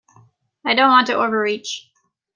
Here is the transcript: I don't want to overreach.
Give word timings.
I 0.65 0.73
don't 0.73 0.89
want 0.89 1.05
to 1.07 1.13
overreach. 1.13 1.91